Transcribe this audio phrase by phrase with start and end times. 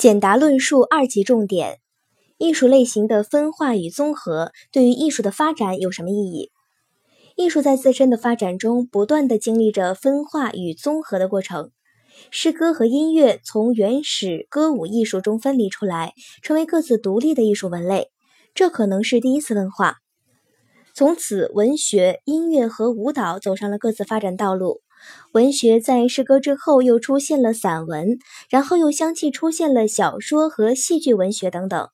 [0.00, 1.78] 简答论述二级重点：
[2.38, 6.50] 艺术类型的分化与综合对于艺术的发展有什么意义？
[7.36, 11.70] 艺术在自身的发展中不断的经历着分化与综合的过程。
[12.30, 18.10] 诗歌和音乐从原始歌舞艺术中分离出来，成为各自独立的艺术门类，
[18.54, 19.98] 这可能是第一次分化。
[20.94, 24.80] 从此，文学、音乐和舞蹈走上了各自发展道路。
[25.32, 31.88] 文学在诗歌之后又出现了散文，然后又相继出现了小说和戏剧文学等等。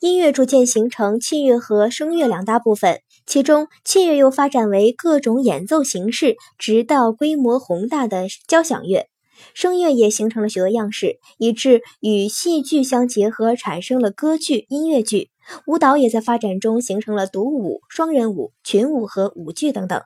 [0.00, 9.08] 音乐逐渐形成器乐和声乐两大部分，其中器乐又发展为各种演奏形式，直到规模宏大的交响乐。
[9.54, 15.30] 声乐也形成了许多样式，以致与戏剧相结合，产生了歌剧、音乐剧。
[15.66, 20.02] 舞蹈也在发展中形成了独舞、双人舞、群舞和舞剧等等。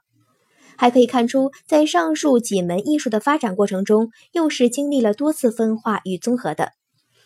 [0.78, 6.70] 还可以看出，在上述几门艺术的发展过程中，又是经历了多次分化与综合的。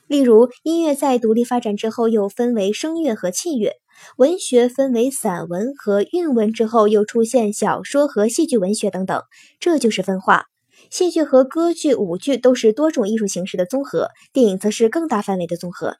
[0.09, 3.72] 例如，音乐在独立发展之后，又分为声乐和器乐；
[4.17, 9.22] 文学分为散文和韵文之后，又出现小说和戏剧文学等等，
[9.61, 10.47] 这就是分化。
[10.91, 15.97] 戏剧和歌剧、舞剧都是多种艺术形式的综合，电影则是更大范围的综合。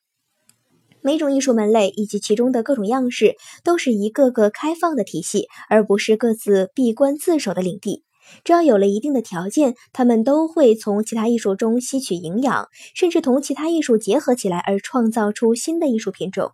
[1.03, 8.05] 每种艺术门类以及其中的各种样式，都是一个个开放的体系，而不是各自闭关自守的领地。
[8.45, 16.53] 只要有了一定的条件，他们都会从其他艺术中吸取营养，甚至同其他艺术结合起来，而创造出新的艺术品种，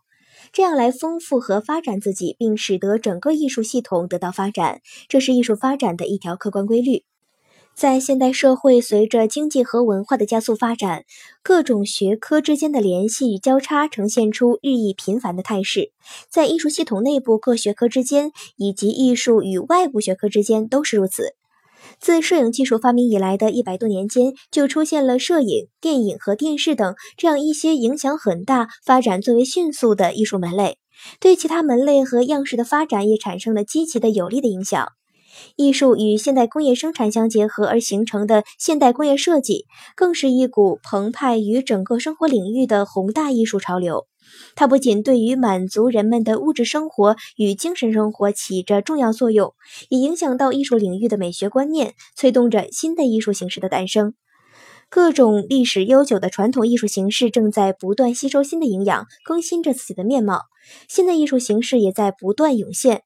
[0.51, 4.81] 这样来丰富和发展自己，并使得整个艺术系统得到发展。
[5.09, 7.05] 这是艺术发展的一条客观规律。
[7.79, 11.05] 在现代社会，随着经济和文化的加速发展，
[11.45, 15.93] 各种学科之间的联系与交叉呈现出日益频繁的态势。
[16.29, 21.37] 在艺术系统内部，各学科之间以及艺术与外部学科之间都是如此。
[22.01, 30.79] 自摄影技术发明以来的一百多年间，就出现了摄影、电影和电视等这样一些影响很大、发展最为迅速的艺术门类，
[31.21, 34.98] 对其他门类和样式的发展也产生了积极的有利的影响。
[35.57, 39.67] 艺术与现代工业生产相结合而形成的现代工业设计，
[39.97, 44.07] 更是一股澎湃于整个生活领域的宏大艺术潮流。
[44.55, 49.55] 它不仅对于满足人们的物质生活与精神生活起着重要作用，
[49.89, 54.15] 也影响到艺术领域的美学观念，催动着新的艺术形式的诞生。
[54.91, 60.43] 各种历史悠久的传统艺术形式正在不断吸收新的营养，更新着自己的面貌。
[60.89, 63.03] 新的艺术形式也在不断涌现。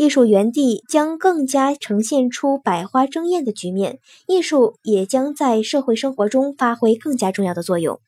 [0.00, 8.00] 艺术园地将更加呈现出百花争艳的局面，艺术也将在社会生活中发挥更加重要的作用。